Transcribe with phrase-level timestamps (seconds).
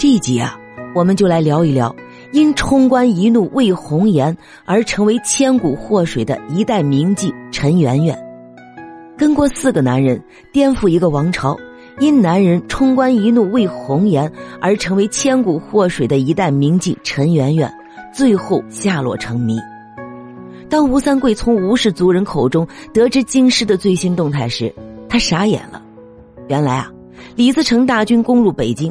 [0.00, 0.58] 这一集啊，
[0.94, 1.94] 我们就来聊一聊
[2.32, 4.34] 因冲冠一怒为红颜
[4.64, 8.18] 而成为千古祸水的一代名妓陈圆圆。
[9.18, 10.18] 跟过四个男人
[10.54, 11.54] 颠覆一个王朝，
[11.98, 17.70] 因男人冲冠一怒为红颜而成为千古祸水的一代名妓陈圆圆，
[18.10, 19.58] 最后下落成谜。
[20.70, 24.74] 当吴三桂从吴氏族人口中得知京师的最新动态时，
[25.10, 25.82] 他傻眼了。
[26.48, 26.90] 原来啊，
[27.36, 28.90] 李自成大军攻入北京，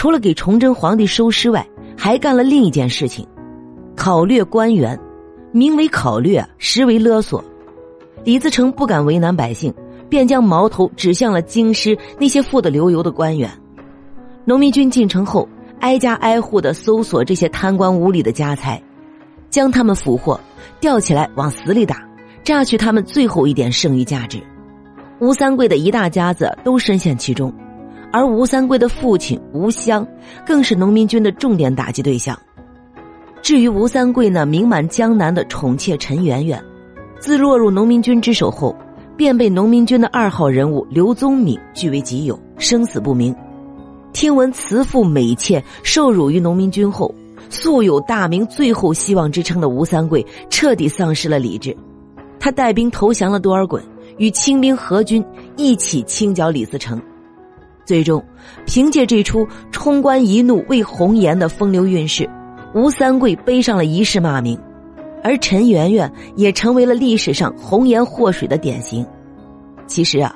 [0.00, 3.28] 除了给崇祯皇帝收尸外，还干了另一件事情：
[3.94, 4.98] 考掠官员。
[5.52, 7.44] 名为考掠，实为勒索。
[8.24, 9.74] 李自成不敢为难百姓，
[10.08, 13.50] 便将矛头指向了京师那些富得流油的官员。
[14.46, 15.46] 农民军进城后，
[15.80, 18.82] 挨家挨户的搜索这些贪官污吏的家财，
[19.50, 20.40] 将他们俘获。
[20.80, 22.02] 吊起来往死里打，
[22.42, 24.40] 榨取他们最后一点剩余价值。
[25.18, 27.52] 吴三桂的一大家子都深陷其中，
[28.12, 30.06] 而吴三桂的父亲吴襄
[30.46, 32.38] 更是农民军的重点打击对象。
[33.42, 36.62] 至于吴三桂那名满江南的宠妾陈圆圆，
[37.18, 38.76] 自落入农民军之手后，
[39.16, 43.34] 便被农民军的二号人物刘宗敏据为己有，生死不明。
[44.12, 47.14] 听闻慈父美妾受辱于农民军后。
[47.48, 51.76] 素有大明最后希望之称的吴三桂彻底丧失了理智，
[52.38, 53.80] 他带兵投降了多尔衮，
[54.18, 55.24] 与清兵合军
[55.56, 57.00] 一起清剿李自成。
[57.84, 58.24] 最终，
[58.66, 62.28] 凭借这出冲冠一怒为红颜的风流韵事，
[62.74, 64.58] 吴三桂背上了一世骂名，
[65.22, 69.04] 而陈圆圆也成为了历史上红颜祸水的典型。
[69.86, 70.34] 其实啊，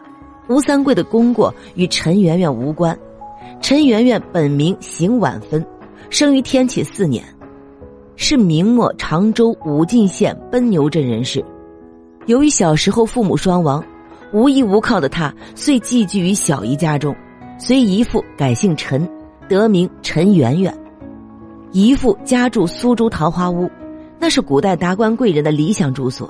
[0.49, 2.99] 吴三桂的功过与陈圆圆无关，
[3.61, 5.65] 陈圆圆本名邢婉芬。
[6.11, 7.25] 生于天启四年，
[8.15, 11.45] 是明末常州武进县奔牛镇人士。
[12.27, 13.83] 由于小时候父母双亡，
[14.33, 17.15] 无依无靠的他，遂寄居于小姨家中，
[17.59, 19.09] 随姨父改姓陈，
[19.49, 20.77] 得名陈圆圆。
[21.73, 23.71] 姨父家住苏州桃花坞，
[24.19, 26.29] 那是古代达官贵人的理想住所，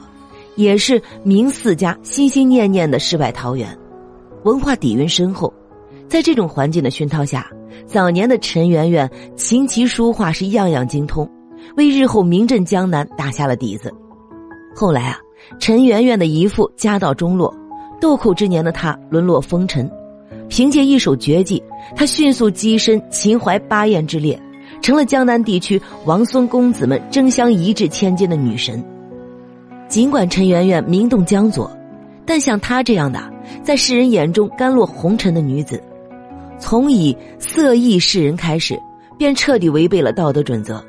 [0.54, 3.76] 也是明四家心心念念的世外桃源。
[4.44, 5.53] 文化底蕴深厚，
[6.09, 7.47] 在这种环境的熏陶下。
[7.87, 11.28] 早年的陈圆圆琴棋书画是样样精通，
[11.76, 13.93] 为日后名震江南打下了底子。
[14.76, 15.19] 后来啊，
[15.59, 17.53] 陈圆圆的姨父家道中落，
[18.00, 19.91] 豆蔻之年的他沦落风尘，
[20.54, 21.60] 凭借一手绝技，
[21.97, 24.41] 他迅速跻身秦淮八艳之列，
[24.81, 28.81] 成了江南地区王孙公子们争相一掷千金的女神。
[29.88, 31.69] 尽管陈圆圆名动江左，
[32.25, 33.20] 但像她这样的
[33.64, 35.82] 在世人眼中甘落红尘的女子。
[36.60, 38.81] 从以色艺示人开始，
[39.19, 40.81] 便彻底违背了道德准则。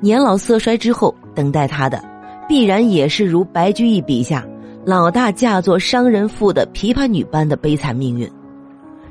[0.00, 2.04] 年老色衰之后，等待他的，
[2.48, 4.44] 必然也是如白居易笔下
[4.84, 8.28] 老大嫁作商人妇的琵琶女般的悲惨命运。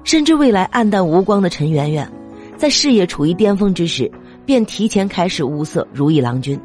[0.05, 2.09] 甚至未来暗淡无光的陈圆圆，
[2.55, 4.09] 在事业处于巅峰之时，
[4.45, 6.57] 便提前开始物色如意郎君。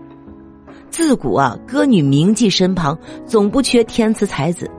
[0.91, 4.71] 自古啊，歌女名妓身旁总不缺天赐才子，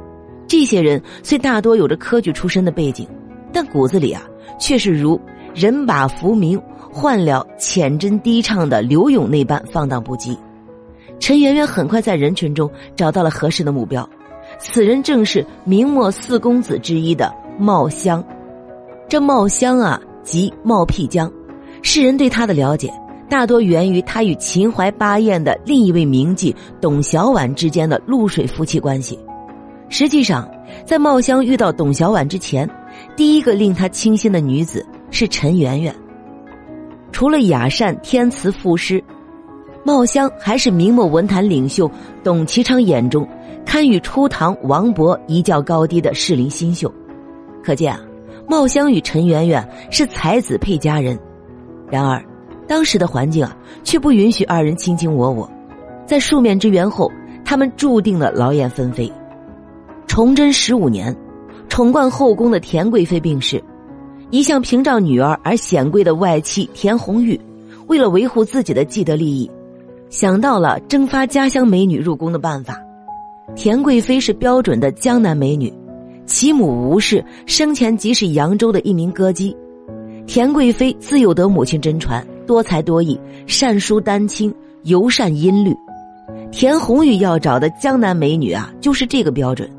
[0.48, 3.08] 这些人虽大多有着科举出身的背景，
[3.52, 4.24] 但骨子里啊。
[4.60, 5.20] 却是如
[5.56, 6.62] 人把浮名
[6.92, 10.38] 换了浅真低唱的刘勇那般放荡不羁。
[11.20, 14.08] 陈圆圆很快在人群中找到了合适的目标，
[14.60, 18.24] 此人正是明末四公子之一的茂香。
[19.12, 21.30] 这茂香啊，即茂辟疆，
[21.82, 22.90] 世人对他的了解
[23.30, 29.20] 大多源于他与秦淮八艳的另一位名妓董小宛之间的露水夫妻关系。
[29.90, 30.50] 实际上，
[30.86, 32.66] 在茂香遇到董小宛之前。
[33.14, 35.94] 第一个令他倾心的女子是陈圆圆。
[37.12, 39.04] 除了雅善天慈赋诗，
[39.84, 41.92] 茂香还是明末文坛领袖
[42.24, 43.28] 董其昌眼中
[43.66, 46.90] 堪与初唐王勃一较高低的适龄新秀。
[47.62, 48.00] 可见啊，
[48.52, 51.18] 茂香与陈圆圆是才子配佳人。
[51.90, 52.22] 然而，
[52.68, 55.50] 当时的环境啊，却不允许二人卿卿我我。
[56.06, 57.10] 在数面之缘后，
[57.46, 59.10] 他们注定了劳燕分飞。
[60.06, 61.16] 崇祯十五年。
[61.70, 63.64] 宠冠后宫的田贵妃病逝，
[64.32, 67.40] 一向屏障女儿而显贵的外戚田红玉，
[67.88, 69.50] 为了维护自己的既得利益，
[70.10, 72.78] 想到了征发家乡美女入宫的办法。
[73.56, 75.74] 田贵妃是标准的江南美女，
[76.32, 79.54] 其母吴氏生前即是扬州的一名歌姬。
[80.26, 84.52] 田贵妃自幼得母亲真传，多才多艺，善书丹青，
[84.84, 85.76] 尤善音律。
[86.50, 89.70] 田红玉要找的江南美女啊，就是这个标准。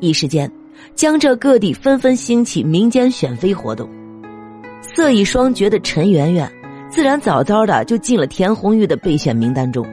[0.00, 0.50] 一时间。
[0.94, 3.86] 江浙各地纷纷兴起民间选妃活动，
[4.80, 6.50] 色艺双绝的陈圆圆，
[6.90, 9.86] 自然早早的就进了田红玉的备选名单中。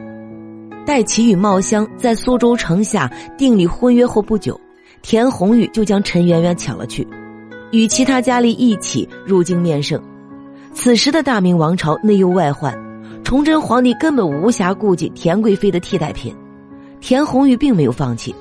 [0.86, 4.58] 待其与茂香在苏州城下订立婚约后不久，
[5.02, 7.06] 田红玉就将陈圆圆抢了去，
[7.72, 10.00] 与其他佳丽一起入京面圣。
[10.72, 12.72] 此时的大明王朝内忧外患，
[13.22, 16.34] 崇祯皇帝根本无暇顾及田贵妃的替代品。
[17.00, 18.34] 田红玉并没有放弃，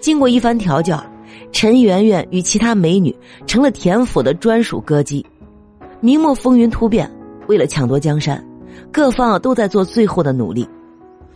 [0.00, 1.02] 经过一番调教，
[1.50, 3.14] 陈圆圆与其他美女
[3.46, 5.24] 成了田府的专属歌姬。
[6.00, 7.10] 明末风云突变，
[7.46, 8.44] 为了抢夺江山，
[8.92, 10.68] 各方都在做最后的努力。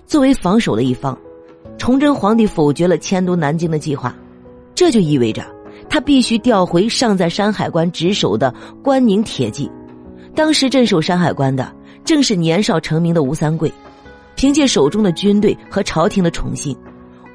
[0.07, 1.17] 作为防守的一方，
[1.79, 4.15] 崇祯皇帝否决了迁都南京的计划，
[4.77, 5.43] 这就意味着
[5.89, 9.69] 他必须调回尚在山海关值守的关宁铁骑。
[10.35, 11.75] 当时镇守山海关的
[12.05, 13.73] 正是年少成名的吴三桂，
[14.35, 16.77] 凭借手中的军队和朝廷的宠信，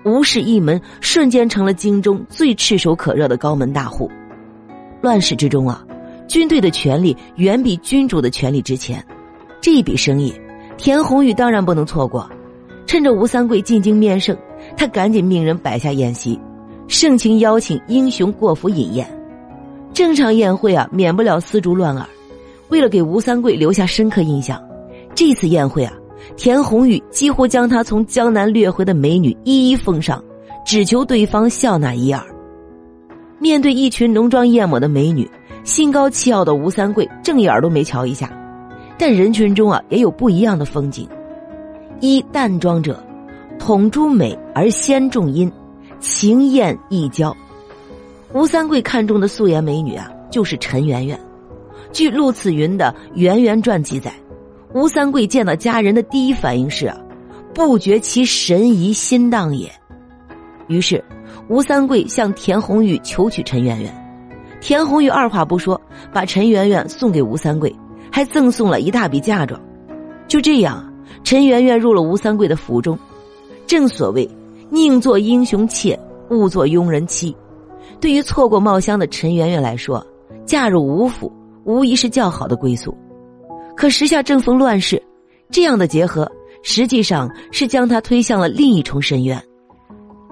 [0.05, 4.09] 吴氏一门瞬间成了京中最炙手可热的高门大户。
[5.01, 5.83] 乱世之中啊，
[6.27, 9.03] 军队的权力远比君主的权力值钱，
[9.59, 10.31] 这一笔生意，
[10.77, 12.29] 田红玉当然不能错过。
[12.85, 14.37] 趁着吴三桂进京面圣，
[14.77, 16.39] 他赶紧命人摆下宴席，
[16.87, 19.07] 盛情邀请英雄过府饮宴。
[19.93, 22.05] 正常宴会啊，免不了丝竹乱耳。
[22.69, 24.61] 为了给吴三桂留下深刻印象，
[25.13, 25.93] 这次宴会啊，
[26.37, 30.23] 田红玉几乎将他从江南掠回的美女一一奉上，
[30.65, 32.23] 只求对方笑纳一二。
[33.39, 35.29] 面对一群浓妆艳抹的美女，
[35.63, 38.31] 心高气傲的吴三桂正眼都没瞧一下。
[38.97, 41.07] 但人群中啊，也有不一样的风景。
[41.99, 43.03] 一淡妆者，
[43.59, 45.51] 统诸美而先重音，
[46.01, 47.35] 情艳易娇。
[48.33, 51.17] 吴三桂看中的素颜美女啊，就是陈圆圆。
[51.93, 54.13] 据陆次云的《圆圆传》记载，
[54.73, 56.97] 吴三桂见到佳人的第一反应是啊，
[57.53, 59.71] 不觉其神怡心荡也。
[60.67, 61.03] 于是，
[61.47, 63.93] 吴三桂向田红玉求娶陈圆圆。
[64.61, 65.79] 田红玉二话不说，
[66.13, 67.73] 把陈圆圆送给吴三桂，
[68.11, 69.59] 还赠送了一大笔嫁妆。
[70.27, 70.87] 就这样。
[71.23, 72.97] 陈圆圆入了吴三桂的府中，
[73.67, 74.27] 正所谓
[74.73, 77.35] 宁做英雄妾，勿做庸人妻。
[77.99, 80.03] 对于错过茂香的陈圆圆来说，
[80.45, 81.29] 嫁入吴府
[81.65, 82.95] 无疑是较好的归宿。
[83.75, 85.01] 可时下正逢乱世，
[85.49, 86.31] 这样的结合
[86.63, 89.41] 实际上是将她推向了另一重深渊。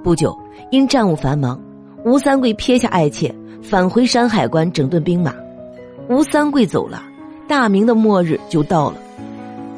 [0.02, 0.34] 不久，
[0.72, 1.62] 因战务繁忙，
[2.06, 5.36] 吴三桂撇下爱妾，返回山海关整顿兵马。
[6.10, 7.04] 吴三桂走了，
[7.46, 8.96] 大明的末日就到了。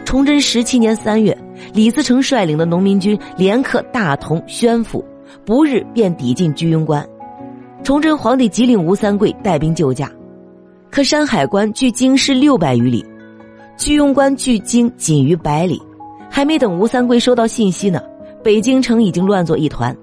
[0.05, 1.35] 崇祯十七年三月，
[1.73, 5.03] 李自成率领的农民军连克大同、宣府，
[5.45, 7.07] 不日便抵近居庸关。
[7.83, 10.11] 崇祯皇帝急令吴三桂带兵救驾，
[10.89, 13.05] 可山海关距京师六百余里，
[13.77, 15.81] 居庸关距京仅于百里。
[16.29, 18.01] 还没等吴三桂收到信息呢，
[18.43, 19.95] 北京城已经乱作一团。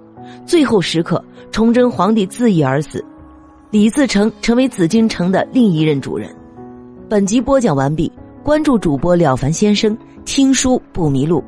[0.45, 3.05] 最后时刻，崇祯皇帝自缢而死，
[3.71, 6.29] 李自成成为紫禁城的另一任主人。
[7.09, 8.11] 本集播讲完毕。
[8.45, 9.95] 关注主播了凡先生，
[10.25, 11.45] 听书不迷路。